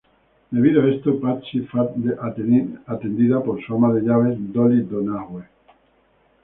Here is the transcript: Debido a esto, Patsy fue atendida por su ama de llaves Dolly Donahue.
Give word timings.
Debido 0.49 0.81
a 0.81 0.89
esto, 0.89 1.19
Patsy 1.19 1.59
fue 1.67 1.79
atendida 2.19 3.43
por 3.43 3.63
su 3.63 3.75
ama 3.75 3.93
de 3.93 4.01
llaves 4.01 4.35
Dolly 4.51 4.81
Donahue. 4.81 5.43